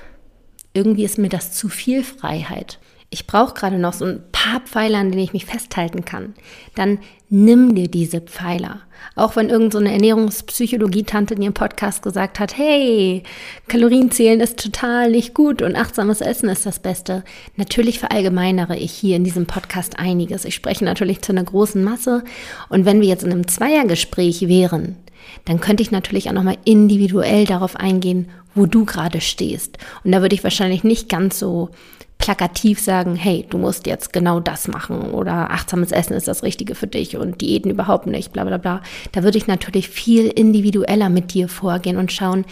irgendwie 0.75 1.05
ist 1.05 1.17
mir 1.17 1.31
das 1.31 1.53
zu 1.53 1.69
viel 1.69 2.05
Freiheit. 2.05 2.79
Ich 3.11 3.27
brauche 3.27 3.55
gerade 3.55 3.79
noch 3.79 3.93
so 3.93 4.05
ein 4.05 4.23
paar 4.33 4.61
Pfeiler, 4.61 4.99
an 4.99 5.11
denen 5.11 5.23
ich 5.23 5.33
mich 5.33 5.47
festhalten 5.47 6.05
kann, 6.05 6.35
dann 6.75 6.99
nimm 7.29 7.75
dir 7.75 7.89
diese 7.89 8.21
Pfeiler. 8.21 8.81
Auch 9.15 9.37
wenn 9.37 9.49
irgendeine 9.49 9.89
so 9.89 9.93
Ernährungspsychologie-Tante 9.95 11.35
in 11.35 11.43
ihrem 11.43 11.55
Podcast 11.55 12.03
gesagt 12.03 12.41
hat, 12.41 12.57
hey, 12.57 13.23
Kalorienzählen 13.69 14.41
ist 14.41 14.59
total 14.59 15.11
nicht 15.11 15.35
gut 15.35 15.63
und 15.63 15.77
achtsames 15.77 16.21
Essen 16.21 16.49
ist 16.49 16.67
das 16.67 16.79
Beste. 16.79 17.23
Natürlich 17.57 17.99
verallgemeinere 17.99 18.77
ich 18.77 18.93
hier 18.93 19.17
in 19.17 19.25
diesem 19.25 19.47
Podcast 19.47 19.99
einiges. 19.99 20.45
Ich 20.45 20.55
spreche 20.55 20.85
natürlich 20.85 21.23
zu 21.23 21.33
einer 21.33 21.45
großen 21.45 21.83
Masse. 21.83 22.25
Und 22.69 22.85
wenn 22.85 23.01
wir 23.01 23.09
jetzt 23.09 23.25
in 23.25 23.33
einem 23.33 23.49
Zweiergespräch 23.49 24.49
wären, 24.49 24.97
dann 25.45 25.61
könnte 25.61 25.83
ich 25.83 25.91
natürlich 25.91 26.29
auch 26.29 26.35
nochmal 26.35 26.59
individuell 26.65 27.45
darauf 27.45 27.77
eingehen, 27.77 28.29
wo 28.55 28.67
du 28.67 28.85
gerade 28.85 29.21
stehst. 29.21 29.79
Und 30.05 30.13
da 30.13 30.23
würde 30.23 30.35
ich 30.35 30.45
wahrscheinlich 30.45 30.83
nicht 30.83 31.09
ganz 31.09 31.39
so 31.39 31.71
plakativ 32.19 32.81
sagen, 32.81 33.15
hey, 33.15 33.47
du 33.49 33.59
musst 33.59 33.87
jetzt 33.87 34.13
genau 34.13 34.41
das 34.41 34.69
machen 34.69 35.13
oder 35.13 35.51
achtsames 35.51 35.93
Essen 35.93 36.15
ist 36.15 36.29
das 36.29 36.43
Richtige 36.43 36.75
für 36.75 36.87
dich 36.87 37.17
und 37.17 37.41
Diäten 37.41 37.71
überhaupt 37.71 38.07
nicht, 38.07 38.33
bla 38.33 38.45
bla 38.45 38.57
bla. 38.57 38.83
Da 39.13 39.23
würde 39.23 39.39
ich 39.39 39.47
natürlich 39.47 39.89
viel 39.89 40.27
individueller 40.27 41.09
mit 41.09 41.35
dir 41.35 41.49
vorgehen 41.49 41.99
und 41.99 42.13
schauen, 42.13 42.45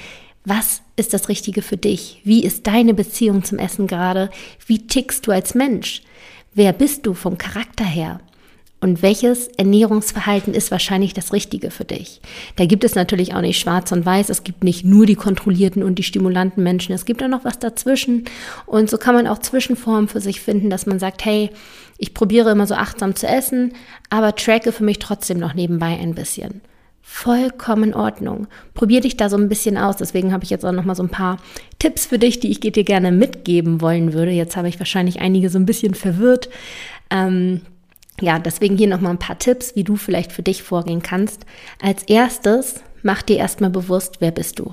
was 0.44 0.82
ist 0.96 1.14
das 1.14 1.28
Richtige 1.28 1.62
für 1.62 1.78
dich? 1.78 2.20
Wie 2.24 2.44
ist 2.44 2.66
deine 2.66 2.92
Beziehung 2.92 3.44
zum 3.44 3.58
Essen 3.58 3.86
gerade? 3.86 4.30
Wie 4.66 4.86
tickst 4.86 5.26
du 5.26 5.32
als 5.32 5.54
Mensch? 5.54 6.02
Wer 6.52 6.72
bist 6.72 7.06
du 7.06 7.14
vom 7.14 7.38
Charakter 7.38 7.84
her? 7.84 8.20
Und 8.84 9.00
welches 9.00 9.48
Ernährungsverhalten 9.48 10.52
ist 10.52 10.70
wahrscheinlich 10.70 11.14
das 11.14 11.32
Richtige 11.32 11.70
für 11.70 11.86
dich. 11.86 12.20
Da 12.56 12.66
gibt 12.66 12.84
es 12.84 12.94
natürlich 12.94 13.34
auch 13.34 13.40
nicht 13.40 13.58
schwarz 13.58 13.90
und 13.92 14.04
weiß, 14.04 14.28
es 14.28 14.44
gibt 14.44 14.62
nicht 14.62 14.84
nur 14.84 15.06
die 15.06 15.14
kontrollierten 15.14 15.82
und 15.82 15.94
die 15.94 16.02
stimulanten 16.02 16.62
Menschen, 16.62 16.94
es 16.94 17.06
gibt 17.06 17.22
auch 17.22 17.28
noch 17.28 17.46
was 17.46 17.58
dazwischen 17.58 18.24
und 18.66 18.90
so 18.90 18.98
kann 18.98 19.14
man 19.14 19.26
auch 19.26 19.38
Zwischenformen 19.38 20.06
für 20.06 20.20
sich 20.20 20.42
finden, 20.42 20.68
dass 20.68 20.84
man 20.84 20.98
sagt, 20.98 21.24
hey, 21.24 21.48
ich 21.96 22.12
probiere 22.12 22.50
immer 22.50 22.66
so 22.66 22.74
achtsam 22.74 23.16
zu 23.16 23.26
essen, 23.26 23.72
aber 24.10 24.34
tracke 24.34 24.70
für 24.70 24.84
mich 24.84 24.98
trotzdem 24.98 25.38
noch 25.38 25.54
nebenbei 25.54 25.98
ein 25.98 26.14
bisschen. 26.14 26.60
Vollkommen 27.00 27.84
in 27.84 27.94
Ordnung. 27.94 28.48
Probier 28.74 29.00
dich 29.00 29.16
da 29.16 29.30
so 29.30 29.38
ein 29.38 29.48
bisschen 29.48 29.78
aus. 29.78 29.96
Deswegen 29.96 30.32
habe 30.32 30.44
ich 30.44 30.50
jetzt 30.50 30.64
auch 30.64 30.72
noch 30.72 30.84
mal 30.84 30.94
so 30.94 31.02
ein 31.02 31.10
paar 31.10 31.36
Tipps 31.78 32.06
für 32.06 32.18
dich, 32.18 32.40
die 32.40 32.50
ich 32.50 32.60
dir 32.60 32.72
gerne 32.72 33.12
mitgeben 33.12 33.80
wollen 33.80 34.14
würde. 34.14 34.30
Jetzt 34.30 34.56
habe 34.56 34.68
ich 34.68 34.78
wahrscheinlich 34.78 35.20
einige 35.20 35.48
so 35.50 35.58
ein 35.58 35.66
bisschen 35.66 35.94
verwirrt. 35.94 36.48
Ähm, 37.10 37.60
ja, 38.20 38.38
deswegen 38.38 38.76
hier 38.76 38.88
nochmal 38.88 39.12
ein 39.12 39.18
paar 39.18 39.38
Tipps, 39.38 39.74
wie 39.74 39.84
du 39.84 39.96
vielleicht 39.96 40.32
für 40.32 40.42
dich 40.42 40.62
vorgehen 40.62 41.02
kannst. 41.02 41.44
Als 41.82 42.04
erstes, 42.04 42.76
mach 43.02 43.22
dir 43.22 43.38
erstmal 43.38 43.70
bewusst, 43.70 44.16
wer 44.20 44.30
bist 44.30 44.58
du? 44.58 44.72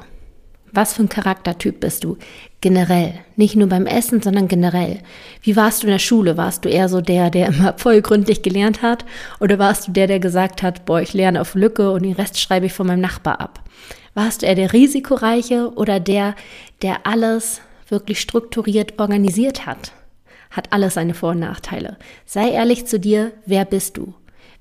Was 0.73 0.93
für 0.93 1.03
ein 1.03 1.09
Charaktertyp 1.09 1.81
bist 1.81 2.05
du? 2.05 2.17
Generell. 2.61 3.15
Nicht 3.35 3.57
nur 3.57 3.67
beim 3.67 3.85
Essen, 3.85 4.21
sondern 4.21 4.47
generell. 4.47 4.99
Wie 5.41 5.57
warst 5.57 5.83
du 5.83 5.87
in 5.87 5.91
der 5.91 5.99
Schule? 5.99 6.37
Warst 6.37 6.63
du 6.63 6.69
eher 6.69 6.87
so 6.87 7.01
der, 7.01 7.29
der 7.29 7.47
immer 7.47 7.73
voll 7.77 8.01
gelernt 8.01 8.81
hat? 8.81 9.03
Oder 9.41 9.59
warst 9.59 9.87
du 9.87 9.91
der, 9.91 10.07
der 10.07 10.19
gesagt 10.19 10.63
hat, 10.63 10.85
boah, 10.85 11.01
ich 11.01 11.13
lerne 11.13 11.41
auf 11.41 11.55
Lücke 11.55 11.91
und 11.91 12.03
den 12.03 12.13
Rest 12.13 12.39
schreibe 12.39 12.67
ich 12.67 12.73
von 12.73 12.87
meinem 12.87 13.01
Nachbar 13.01 13.41
ab? 13.41 13.61
Warst 14.13 14.41
du 14.41 14.45
eher 14.45 14.55
der 14.55 14.71
Risikoreiche 14.71 15.73
oder 15.75 15.99
der, 15.99 16.35
der 16.81 17.05
alles 17.05 17.61
wirklich 17.89 18.21
strukturiert 18.21 18.99
organisiert 18.99 19.65
hat? 19.65 19.91
Hat 20.51 20.71
alles 20.71 20.93
seine 20.93 21.13
Vor- 21.13 21.31
und 21.31 21.39
Nachteile. 21.39 21.97
Sei 22.25 22.51
ehrlich 22.51 22.85
zu 22.85 22.99
dir, 22.99 23.31
wer 23.45 23.65
bist 23.65 23.97
du? 23.97 24.13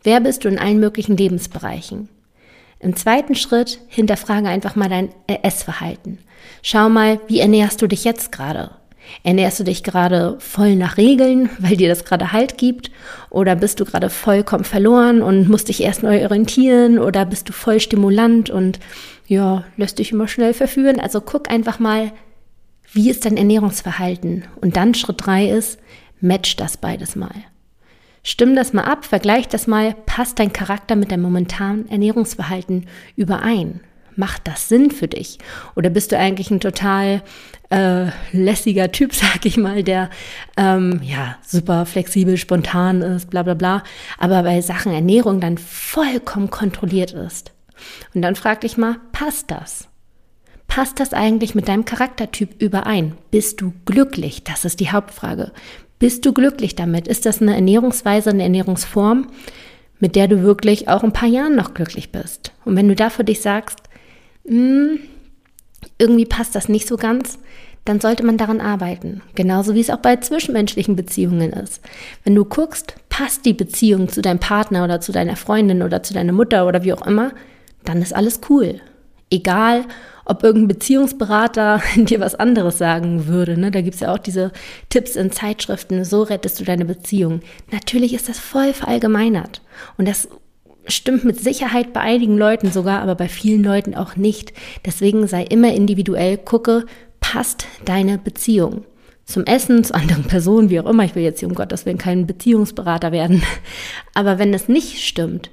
Wer 0.02 0.20
bist 0.20 0.44
du 0.44 0.48
in 0.48 0.58
allen 0.58 0.80
möglichen 0.80 1.16
Lebensbereichen? 1.16 2.08
Im 2.78 2.96
zweiten 2.96 3.34
Schritt 3.34 3.78
hinterfrage 3.88 4.48
einfach 4.48 4.74
mal 4.74 4.88
dein 4.88 5.10
Essverhalten. 5.26 6.18
Schau 6.62 6.88
mal, 6.88 7.20
wie 7.28 7.40
ernährst 7.40 7.82
du 7.82 7.86
dich 7.86 8.04
jetzt 8.04 8.32
gerade? 8.32 8.70
Ernährst 9.22 9.60
du 9.60 9.64
dich 9.64 9.82
gerade 9.82 10.36
voll 10.38 10.76
nach 10.76 10.96
Regeln, 10.96 11.50
weil 11.58 11.76
dir 11.76 11.88
das 11.88 12.04
gerade 12.04 12.32
Halt 12.32 12.56
gibt? 12.56 12.90
Oder 13.28 13.56
bist 13.56 13.80
du 13.80 13.84
gerade 13.84 14.08
vollkommen 14.08 14.64
verloren 14.64 15.20
und 15.20 15.48
musst 15.48 15.68
dich 15.68 15.82
erst 15.82 16.02
neu 16.02 16.22
orientieren? 16.24 16.98
Oder 16.98 17.26
bist 17.26 17.48
du 17.48 17.52
voll 17.52 17.80
stimulant 17.80 18.48
und 18.48 18.78
ja, 19.26 19.64
lässt 19.76 19.98
dich 19.98 20.12
immer 20.12 20.28
schnell 20.28 20.54
verführen? 20.54 21.00
Also 21.00 21.20
guck 21.20 21.50
einfach 21.50 21.78
mal, 21.78 22.12
wie 22.92 23.10
ist 23.10 23.24
dein 23.24 23.36
Ernährungsverhalten? 23.36 24.44
Und 24.60 24.76
dann 24.76 24.94
Schritt 24.94 25.24
drei 25.24 25.48
ist, 25.48 25.78
match 26.20 26.56
das 26.56 26.76
beides 26.76 27.16
mal. 27.16 27.34
Stimm 28.22 28.54
das 28.54 28.72
mal 28.72 28.84
ab, 28.84 29.04
vergleich 29.04 29.48
das 29.48 29.66
mal, 29.66 29.94
passt 30.06 30.38
dein 30.38 30.52
Charakter 30.52 30.94
mit 30.94 31.10
deinem 31.10 31.22
momentanen 31.22 31.88
Ernährungsverhalten 31.88 32.86
überein? 33.16 33.80
Macht 34.16 34.46
das 34.46 34.68
Sinn 34.68 34.90
für 34.90 35.08
dich? 35.08 35.38
Oder 35.76 35.88
bist 35.88 36.12
du 36.12 36.18
eigentlich 36.18 36.50
ein 36.50 36.60
total 36.60 37.22
äh, 37.70 38.06
lässiger 38.32 38.92
Typ, 38.92 39.14
sag 39.14 39.46
ich 39.46 39.56
mal, 39.56 39.82
der 39.82 40.10
ähm, 40.58 41.00
ja 41.02 41.36
super 41.46 41.86
flexibel, 41.86 42.36
spontan 42.36 43.00
ist, 43.00 43.30
bla 43.30 43.42
bla 43.42 43.54
bla, 43.54 43.82
aber 44.18 44.42
bei 44.42 44.60
Sachen 44.60 44.92
Ernährung 44.92 45.40
dann 45.40 45.56
vollkommen 45.56 46.50
kontrolliert 46.50 47.12
ist? 47.12 47.52
Und 48.14 48.20
dann 48.22 48.36
frag 48.36 48.60
dich 48.60 48.76
mal, 48.76 48.96
passt 49.12 49.50
das? 49.50 49.89
Passt 50.70 51.00
das 51.00 51.12
eigentlich 51.12 51.56
mit 51.56 51.66
deinem 51.66 51.84
Charaktertyp 51.84 52.62
überein? 52.62 53.14
Bist 53.32 53.60
du 53.60 53.72
glücklich? 53.86 54.44
Das 54.44 54.64
ist 54.64 54.78
die 54.78 54.92
Hauptfrage. 54.92 55.50
Bist 55.98 56.24
du 56.24 56.32
glücklich 56.32 56.76
damit? 56.76 57.08
Ist 57.08 57.26
das 57.26 57.42
eine 57.42 57.56
Ernährungsweise, 57.56 58.30
eine 58.30 58.44
Ernährungsform, 58.44 59.26
mit 59.98 60.14
der 60.14 60.28
du 60.28 60.44
wirklich 60.44 60.88
auch 60.88 61.02
ein 61.02 61.12
paar 61.12 61.28
Jahren 61.28 61.56
noch 61.56 61.74
glücklich 61.74 62.12
bist? 62.12 62.52
Und 62.64 62.76
wenn 62.76 62.86
du 62.86 62.94
da 62.94 63.10
für 63.10 63.24
dich 63.24 63.40
sagst, 63.40 63.80
hm, 64.46 65.00
irgendwie 65.98 66.24
passt 66.24 66.54
das 66.54 66.68
nicht 66.68 66.86
so 66.86 66.96
ganz, 66.96 67.40
dann 67.84 67.98
sollte 67.98 68.24
man 68.24 68.36
daran 68.36 68.60
arbeiten. 68.60 69.22
Genauso 69.34 69.74
wie 69.74 69.80
es 69.80 69.90
auch 69.90 69.98
bei 69.98 70.16
zwischenmenschlichen 70.18 70.94
Beziehungen 70.94 71.52
ist. 71.52 71.82
Wenn 72.22 72.36
du 72.36 72.44
guckst, 72.44 72.94
passt 73.08 73.44
die 73.44 73.54
Beziehung 73.54 74.08
zu 74.08 74.22
deinem 74.22 74.38
Partner 74.38 74.84
oder 74.84 75.00
zu 75.00 75.10
deiner 75.10 75.34
Freundin 75.34 75.82
oder 75.82 76.04
zu 76.04 76.14
deiner 76.14 76.32
Mutter 76.32 76.68
oder 76.68 76.84
wie 76.84 76.92
auch 76.92 77.04
immer, 77.04 77.32
dann 77.84 78.00
ist 78.00 78.14
alles 78.14 78.40
cool. 78.48 78.80
Egal, 79.32 79.84
ob 80.30 80.44
irgendein 80.44 80.68
Beziehungsberater 80.68 81.82
dir 81.96 82.20
was 82.20 82.36
anderes 82.36 82.78
sagen 82.78 83.26
würde. 83.26 83.58
Ne? 83.58 83.70
Da 83.70 83.80
gibt 83.80 83.94
es 83.94 84.00
ja 84.00 84.12
auch 84.12 84.18
diese 84.18 84.52
Tipps 84.88 85.16
in 85.16 85.32
Zeitschriften, 85.32 86.04
so 86.04 86.22
rettest 86.22 86.60
du 86.60 86.64
deine 86.64 86.84
Beziehung. 86.84 87.40
Natürlich 87.72 88.14
ist 88.14 88.28
das 88.28 88.38
voll 88.38 88.72
verallgemeinert. 88.72 89.60
Und 89.98 90.06
das 90.06 90.28
stimmt 90.86 91.24
mit 91.24 91.40
Sicherheit 91.40 91.92
bei 91.92 92.00
einigen 92.00 92.38
Leuten 92.38 92.70
sogar, 92.70 93.02
aber 93.02 93.16
bei 93.16 93.28
vielen 93.28 93.64
Leuten 93.64 93.94
auch 93.94 94.16
nicht. 94.16 94.52
Deswegen 94.86 95.26
sei 95.26 95.42
immer 95.42 95.74
individuell, 95.74 96.38
gucke, 96.38 96.86
passt 97.20 97.66
deine 97.84 98.18
Beziehung 98.18 98.84
zum 99.24 99.44
Essen, 99.44 99.84
zu 99.84 99.94
anderen 99.94 100.24
Personen, 100.24 100.70
wie 100.70 100.80
auch 100.80 100.88
immer. 100.88 101.04
Ich 101.04 101.14
will 101.14 101.22
jetzt 101.22 101.40
hier 101.40 101.48
um 101.48 101.54
Gottes 101.54 101.86
Willen 101.86 101.98
kein 101.98 102.26
Beziehungsberater 102.26 103.12
werden. 103.12 103.42
Aber 104.14 104.38
wenn 104.38 104.54
es 104.54 104.68
nicht 104.68 105.04
stimmt, 105.04 105.50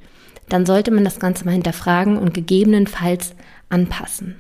dann 0.49 0.65
sollte 0.65 0.91
man 0.91 1.03
das 1.03 1.19
Ganze 1.19 1.45
mal 1.45 1.51
hinterfragen 1.51 2.17
und 2.17 2.33
gegebenenfalls 2.33 3.33
anpassen. 3.69 4.35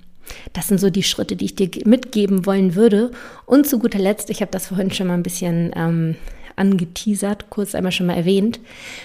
Das 0.53 0.67
sind 0.67 0.79
so 0.79 0.89
die 0.89 1.03
Schritte, 1.03 1.35
die 1.35 1.45
ich 1.45 1.55
dir 1.55 1.69
mitgeben 1.85 2.45
wollen 2.45 2.75
würde. 2.75 3.11
Und 3.45 3.67
zu 3.67 3.79
guter 3.79 3.99
Letzt, 3.99 4.29
ich 4.29 4.41
habe 4.41 4.51
das 4.51 4.67
vorhin 4.67 4.91
schon 4.91 5.07
mal 5.07 5.13
ein 5.13 5.23
bisschen 5.23 5.71
ähm, 5.75 6.15
angeteasert, 6.55 7.49
kurz 7.49 7.75
einmal 7.75 7.91
schon 7.91 8.07
mal 8.07 8.17
erwähnt, 8.17 8.59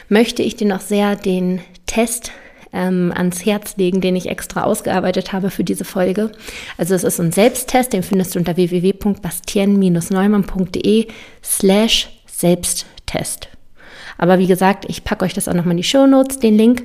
möchte 0.09 0.43
ich 0.43 0.57
dir 0.57 0.67
noch 0.67 0.81
sehr 0.81 1.17
den 1.17 1.61
Test 1.87 2.33
ähm, 2.73 3.12
ans 3.14 3.45
Herz 3.45 3.76
legen, 3.76 4.00
den 4.00 4.17
ich 4.17 4.29
extra 4.29 4.64
ausgearbeitet 4.64 5.33
habe 5.33 5.50
für 5.50 5.62
diese 5.64 5.85
Folge. 5.85 6.33
Also 6.79 6.95
es 6.95 7.05
ist 7.05 7.21
ein 7.21 7.33
Selbsttest, 7.33 7.93
den 7.93 8.02
findest 8.02 8.35
du 8.35 8.38
unter 8.38 8.57
www.bastien-neumann.de 8.57 11.09
slash 11.43 12.09
Selbsttest. 12.26 13.49
Aber 14.19 14.38
wie 14.38 14.47
gesagt, 14.47 14.85
ich 14.88 15.05
packe 15.05 15.25
euch 15.25 15.33
das 15.35 15.49
auch 15.49 15.55
nochmal 15.55 15.73
in 15.73 15.79
die 15.79 15.85
Show 15.85 16.07
Notes, 16.07 16.38
den 16.38 16.57
Link. 16.57 16.85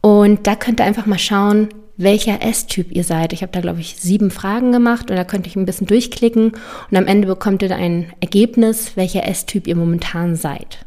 Und 0.00 0.46
da 0.46 0.54
könnt 0.54 0.80
ihr 0.80 0.84
einfach 0.84 1.06
mal 1.06 1.18
schauen, 1.18 1.68
welcher 1.96 2.42
S-Typ 2.42 2.90
ihr 2.90 3.04
seid. 3.04 3.32
Ich 3.32 3.42
habe 3.42 3.52
da, 3.52 3.60
glaube 3.60 3.80
ich, 3.80 3.96
sieben 3.96 4.30
Fragen 4.30 4.72
gemacht 4.72 5.10
und 5.10 5.16
da 5.16 5.24
könnte 5.24 5.48
ich 5.48 5.56
ein 5.56 5.66
bisschen 5.66 5.86
durchklicken 5.86 6.52
und 6.90 6.96
am 6.96 7.06
Ende 7.06 7.28
bekommt 7.28 7.62
ihr 7.62 7.74
ein 7.74 8.12
Ergebnis, 8.20 8.96
welcher 8.96 9.26
S-Typ 9.28 9.66
ihr 9.66 9.76
momentan 9.76 10.36
seid. 10.36 10.84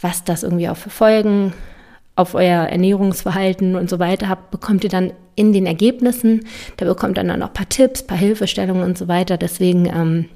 Was 0.00 0.24
das 0.24 0.42
irgendwie 0.42 0.68
auch 0.68 0.76
für 0.76 0.90
Folgen 0.90 1.52
auf 2.16 2.34
euer 2.34 2.64
Ernährungsverhalten 2.66 3.76
und 3.76 3.88
so 3.88 3.98
weiter 3.98 4.28
habt, 4.28 4.50
bekommt 4.50 4.84
ihr 4.84 4.90
dann 4.90 5.12
in 5.36 5.52
den 5.52 5.66
Ergebnissen. 5.66 6.46
Da 6.76 6.84
bekommt 6.84 7.18
ihr 7.18 7.24
dann 7.24 7.38
noch 7.38 7.48
ein 7.48 7.54
paar 7.54 7.68
Tipps, 7.68 8.02
ein 8.02 8.06
paar 8.06 8.18
Hilfestellungen 8.18 8.84
und 8.84 8.98
so 8.98 9.08
weiter. 9.08 9.38
Deswegen, 9.38 9.86
ähm, 9.86 10.26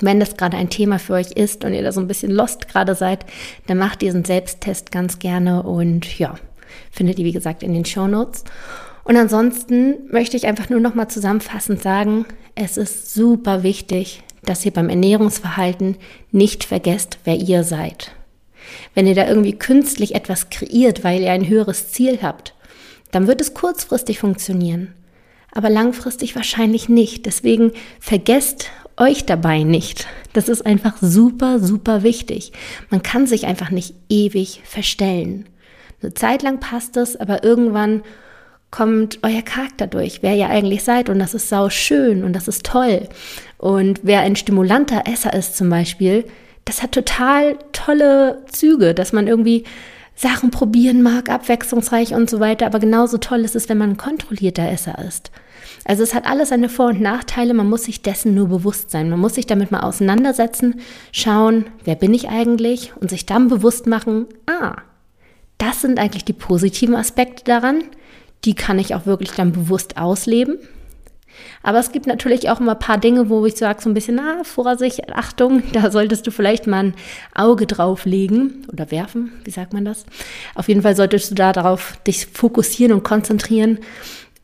wenn 0.00 0.20
das 0.20 0.36
gerade 0.36 0.56
ein 0.56 0.70
Thema 0.70 0.98
für 1.00 1.14
euch 1.14 1.32
ist 1.32 1.64
und 1.64 1.72
ihr 1.72 1.82
da 1.82 1.90
so 1.90 2.00
ein 2.00 2.06
bisschen 2.06 2.30
lost 2.30 2.68
gerade 2.68 2.94
seid, 2.94 3.26
dann 3.66 3.78
macht 3.78 4.02
diesen 4.02 4.24
Selbsttest 4.24 4.92
ganz 4.92 5.18
gerne 5.18 5.64
und 5.64 6.18
ja, 6.18 6.36
findet 6.92 7.18
ihr 7.18 7.24
wie 7.24 7.32
gesagt 7.32 7.62
in 7.62 7.72
den 7.72 7.84
Show 7.84 8.06
Notes. 8.06 8.44
Und 9.06 9.16
ansonsten 9.16 9.98
möchte 10.10 10.36
ich 10.36 10.48
einfach 10.48 10.68
nur 10.68 10.80
noch 10.80 10.96
mal 10.96 11.06
zusammenfassend 11.06 11.80
sagen, 11.80 12.26
es 12.56 12.76
ist 12.76 13.14
super 13.14 13.62
wichtig, 13.62 14.24
dass 14.42 14.66
ihr 14.66 14.72
beim 14.72 14.88
Ernährungsverhalten 14.88 15.96
nicht 16.32 16.64
vergesst, 16.64 17.18
wer 17.22 17.36
ihr 17.36 17.62
seid. 17.62 18.10
Wenn 18.94 19.06
ihr 19.06 19.14
da 19.14 19.28
irgendwie 19.28 19.56
künstlich 19.56 20.16
etwas 20.16 20.50
kreiert, 20.50 21.04
weil 21.04 21.22
ihr 21.22 21.30
ein 21.30 21.46
höheres 21.46 21.92
Ziel 21.92 22.18
habt, 22.20 22.54
dann 23.12 23.28
wird 23.28 23.40
es 23.40 23.54
kurzfristig 23.54 24.18
funktionieren, 24.18 24.92
aber 25.52 25.70
langfristig 25.70 26.34
wahrscheinlich 26.34 26.88
nicht. 26.88 27.26
Deswegen 27.26 27.70
vergesst 28.00 28.72
euch 28.96 29.24
dabei 29.24 29.62
nicht. 29.62 30.08
Das 30.32 30.48
ist 30.48 30.66
einfach 30.66 30.96
super, 31.00 31.60
super 31.60 32.02
wichtig. 32.02 32.52
Man 32.90 33.04
kann 33.04 33.28
sich 33.28 33.46
einfach 33.46 33.70
nicht 33.70 33.94
ewig 34.08 34.62
verstellen. 34.64 35.46
Eine 36.02 36.14
Zeit 36.14 36.42
lang 36.42 36.58
passt 36.58 36.96
es, 36.96 37.14
aber 37.14 37.44
irgendwann 37.44 38.02
kommt 38.76 39.20
euer 39.22 39.40
Charakter 39.40 39.86
durch, 39.86 40.22
wer 40.22 40.34
ihr 40.34 40.50
eigentlich 40.50 40.84
seid 40.84 41.08
und 41.08 41.18
das 41.18 41.32
ist 41.32 41.48
sau 41.48 41.70
schön 41.70 42.22
und 42.22 42.34
das 42.34 42.46
ist 42.46 42.66
toll. 42.66 43.08
Und 43.56 44.00
wer 44.02 44.20
ein 44.20 44.36
stimulanter 44.36 45.04
Esser 45.06 45.32
ist 45.32 45.56
zum 45.56 45.70
Beispiel, 45.70 46.26
das 46.66 46.82
hat 46.82 46.92
total 46.92 47.56
tolle 47.72 48.42
Züge, 48.52 48.92
dass 48.92 49.14
man 49.14 49.28
irgendwie 49.28 49.64
Sachen 50.14 50.50
probieren 50.50 51.02
mag, 51.02 51.30
abwechslungsreich 51.30 52.12
und 52.12 52.28
so 52.28 52.38
weiter. 52.38 52.66
Aber 52.66 52.78
genauso 52.78 53.16
toll 53.16 53.46
ist 53.46 53.56
es, 53.56 53.70
wenn 53.70 53.78
man 53.78 53.90
ein 53.90 53.96
kontrollierter 53.96 54.70
Esser 54.70 54.98
ist. 54.98 55.30
Also 55.86 56.02
es 56.02 56.12
hat 56.12 56.26
alles 56.26 56.50
seine 56.50 56.68
Vor- 56.68 56.88
und 56.88 57.00
Nachteile. 57.00 57.54
Man 57.54 57.70
muss 57.70 57.84
sich 57.84 58.02
dessen 58.02 58.34
nur 58.34 58.48
bewusst 58.48 58.90
sein. 58.90 59.08
Man 59.08 59.20
muss 59.20 59.36
sich 59.36 59.46
damit 59.46 59.70
mal 59.70 59.80
auseinandersetzen, 59.80 60.80
schauen, 61.12 61.64
wer 61.84 61.94
bin 61.94 62.12
ich 62.12 62.28
eigentlich 62.28 62.92
und 63.00 63.08
sich 63.08 63.24
dann 63.24 63.48
bewusst 63.48 63.86
machen, 63.86 64.26
ah, 64.46 64.76
das 65.56 65.80
sind 65.80 65.98
eigentlich 65.98 66.26
die 66.26 66.34
positiven 66.34 66.94
Aspekte 66.94 67.44
daran. 67.44 67.84
Die 68.44 68.54
kann 68.54 68.78
ich 68.78 68.94
auch 68.94 69.06
wirklich 69.06 69.32
dann 69.32 69.52
bewusst 69.52 69.96
ausleben. 69.96 70.58
Aber 71.62 71.78
es 71.78 71.92
gibt 71.92 72.06
natürlich 72.06 72.48
auch 72.48 72.60
immer 72.60 72.72
ein 72.72 72.78
paar 72.78 72.98
Dinge, 72.98 73.28
wo 73.28 73.44
ich 73.46 73.56
sage 73.56 73.82
so 73.82 73.90
ein 73.90 73.94
bisschen, 73.94 74.16
na, 74.16 74.42
Vorsicht, 74.44 75.12
Achtung, 75.12 75.62
da 75.72 75.90
solltest 75.90 76.26
du 76.26 76.30
vielleicht 76.30 76.66
mal 76.66 76.84
ein 76.84 76.94
Auge 77.34 77.66
drauf 77.66 78.04
legen 78.04 78.66
oder 78.72 78.90
werfen, 78.90 79.32
wie 79.44 79.50
sagt 79.50 79.72
man 79.72 79.84
das? 79.84 80.04
Auf 80.54 80.68
jeden 80.68 80.82
Fall 80.82 80.96
solltest 80.96 81.30
du 81.30 81.34
da 81.34 81.52
darauf 81.52 81.98
dich 82.06 82.26
fokussieren 82.26 82.92
und 82.92 83.04
konzentrieren, 83.04 83.78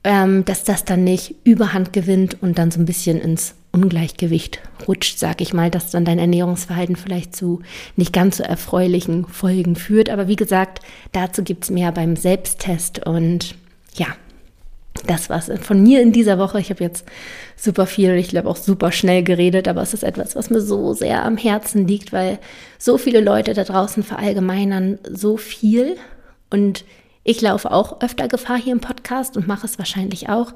ähm, 0.04 0.44
dass 0.44 0.64
das 0.64 0.84
dann 0.84 1.04
nicht 1.04 1.36
überhand 1.44 1.92
gewinnt 1.92 2.42
und 2.42 2.58
dann 2.58 2.70
so 2.70 2.80
ein 2.80 2.86
bisschen 2.86 3.20
ins 3.20 3.54
Ungleichgewicht 3.70 4.58
rutscht, 4.86 5.18
sag 5.18 5.40
ich 5.40 5.54
mal, 5.54 5.70
dass 5.70 5.90
dann 5.90 6.04
dein 6.04 6.18
Ernährungsverhalten 6.18 6.96
vielleicht 6.96 7.34
zu 7.34 7.62
nicht 7.96 8.12
ganz 8.12 8.36
so 8.36 8.42
erfreulichen 8.42 9.26
Folgen 9.26 9.76
führt. 9.76 10.10
Aber 10.10 10.28
wie 10.28 10.36
gesagt, 10.36 10.80
dazu 11.12 11.42
gibt's 11.42 11.70
mehr 11.70 11.92
beim 11.92 12.16
Selbsttest 12.16 13.06
und 13.06 13.54
ja, 13.94 14.06
das 15.06 15.30
war's 15.30 15.50
von 15.62 15.82
mir 15.82 16.00
in 16.02 16.12
dieser 16.12 16.38
Woche. 16.38 16.60
Ich 16.60 16.70
habe 16.70 16.84
jetzt 16.84 17.04
super 17.56 17.86
viel, 17.86 18.12
ich 18.14 18.28
glaube 18.28 18.48
auch 18.48 18.56
super 18.56 18.92
schnell 18.92 19.22
geredet, 19.22 19.68
aber 19.68 19.82
es 19.82 19.94
ist 19.94 20.04
etwas, 20.04 20.36
was 20.36 20.50
mir 20.50 20.60
so 20.60 20.92
sehr 20.92 21.24
am 21.24 21.36
Herzen 21.36 21.86
liegt, 21.86 22.12
weil 22.12 22.38
so 22.78 22.98
viele 22.98 23.20
Leute 23.20 23.54
da 23.54 23.64
draußen 23.64 24.02
verallgemeinern 24.02 24.98
so 25.10 25.36
viel 25.36 25.96
und 26.50 26.84
ich 27.24 27.40
laufe 27.40 27.70
auch 27.70 28.00
öfter 28.00 28.28
Gefahr 28.28 28.58
hier 28.58 28.72
im 28.72 28.80
Podcast 28.80 29.36
und 29.36 29.46
mache 29.46 29.66
es 29.66 29.78
wahrscheinlich 29.78 30.28
auch. 30.28 30.52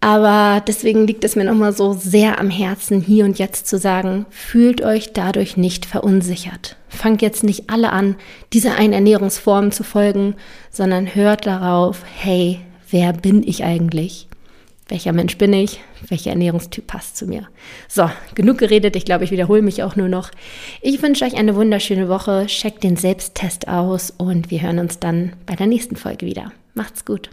Aber 0.00 0.62
deswegen 0.66 1.06
liegt 1.06 1.24
es 1.24 1.36
mir 1.36 1.44
nochmal 1.44 1.74
so 1.74 1.92
sehr 1.92 2.40
am 2.40 2.48
Herzen, 2.48 3.02
hier 3.02 3.26
und 3.26 3.38
jetzt 3.38 3.66
zu 3.66 3.76
sagen, 3.76 4.24
fühlt 4.30 4.82
euch 4.82 5.12
dadurch 5.12 5.58
nicht 5.58 5.84
verunsichert. 5.84 6.76
Fangt 6.88 7.20
jetzt 7.20 7.44
nicht 7.44 7.68
alle 7.68 7.92
an, 7.92 8.16
dieser 8.54 8.76
einen 8.76 8.94
Ernährungsform 8.94 9.72
zu 9.72 9.84
folgen, 9.84 10.36
sondern 10.70 11.14
hört 11.14 11.46
darauf, 11.46 12.02
hey, 12.18 12.60
wer 12.90 13.12
bin 13.12 13.46
ich 13.46 13.62
eigentlich? 13.62 14.26
Welcher 14.88 15.12
Mensch 15.12 15.38
bin 15.38 15.52
ich? 15.52 15.80
Welcher 16.08 16.30
Ernährungstyp 16.30 16.86
passt 16.86 17.16
zu 17.16 17.26
mir? 17.26 17.46
So, 17.86 18.10
genug 18.34 18.58
geredet. 18.58 18.96
Ich 18.96 19.04
glaube, 19.04 19.22
ich 19.22 19.30
wiederhole 19.30 19.62
mich 19.62 19.84
auch 19.84 19.94
nur 19.94 20.08
noch. 20.08 20.30
Ich 20.80 21.00
wünsche 21.00 21.24
euch 21.24 21.36
eine 21.36 21.54
wunderschöne 21.54 22.08
Woche. 22.08 22.46
Checkt 22.46 22.82
den 22.82 22.96
Selbsttest 22.96 23.68
aus 23.68 24.12
und 24.16 24.50
wir 24.50 24.62
hören 24.62 24.80
uns 24.80 24.98
dann 24.98 25.34
bei 25.46 25.54
der 25.54 25.68
nächsten 25.68 25.94
Folge 25.94 26.26
wieder. 26.26 26.50
Macht's 26.74 27.04
gut. 27.04 27.30